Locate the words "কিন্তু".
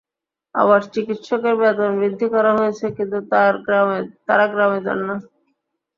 2.97-3.17